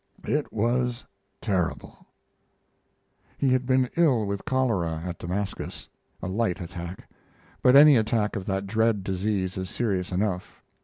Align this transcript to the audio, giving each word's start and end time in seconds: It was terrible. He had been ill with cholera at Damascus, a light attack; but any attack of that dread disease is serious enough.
It 0.27 0.51
was 0.51 1.05
terrible. 1.41 2.07
He 3.37 3.49
had 3.49 3.67
been 3.67 3.87
ill 3.95 4.25
with 4.25 4.45
cholera 4.45 5.03
at 5.05 5.19
Damascus, 5.19 5.89
a 6.23 6.27
light 6.27 6.59
attack; 6.59 7.07
but 7.61 7.75
any 7.75 7.97
attack 7.97 8.35
of 8.35 8.47
that 8.47 8.65
dread 8.65 9.03
disease 9.03 9.59
is 9.59 9.69
serious 9.69 10.11
enough. 10.11 10.59